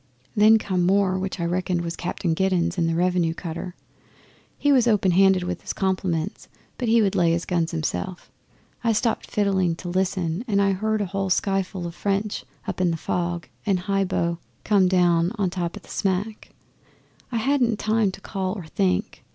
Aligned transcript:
Then 0.35 0.57
come 0.57 0.81
more, 0.83 1.19
which 1.19 1.39
I 1.39 1.45
reckoned 1.45 1.81
was 1.81 1.95
Captain 1.95 2.33
Giddens 2.33 2.75
in 2.79 2.87
the 2.87 2.95
Revenue 2.95 3.35
cutter. 3.35 3.75
He 4.57 4.71
was 4.71 4.87
open 4.87 5.11
handed 5.11 5.43
with 5.43 5.61
his 5.61 5.73
compliments, 5.73 6.47
but 6.79 6.87
he 6.87 7.03
would 7.03 7.13
lay 7.13 7.29
his 7.33 7.45
guns 7.45 7.69
himself. 7.69 8.31
I 8.83 8.93
stopped 8.93 9.29
fiddling 9.29 9.75
to 9.75 9.89
listen, 9.89 10.43
and 10.47 10.59
I 10.59 10.71
heard 10.71 11.01
a 11.01 11.05
whole 11.13 11.29
skyful 11.29 11.85
o' 11.85 11.91
French 11.91 12.45
up 12.65 12.81
in 12.81 12.89
the 12.89 12.97
fog 12.97 13.47
and 13.63 13.77
a 13.77 13.81
high 13.83 14.03
bow 14.05 14.39
come 14.63 14.87
down 14.87 15.33
on 15.35 15.51
top 15.51 15.77
o' 15.77 15.79
the 15.79 15.87
smack. 15.89 16.49
I 17.31 17.37
hadn't 17.37 17.77
time 17.77 18.09
to 18.13 18.21
call 18.21 18.53
or 18.57 18.65
think. 18.65 19.23